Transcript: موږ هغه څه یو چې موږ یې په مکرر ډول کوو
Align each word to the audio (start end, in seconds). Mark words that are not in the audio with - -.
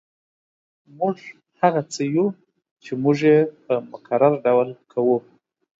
موږ 0.97 1.15
هغه 1.61 1.81
څه 1.93 2.01
یو 2.15 2.27
چې 2.83 2.91
موږ 3.03 3.17
یې 3.29 3.37
په 3.65 3.73
مکرر 3.91 4.33
ډول 4.45 4.69
کوو 4.91 5.17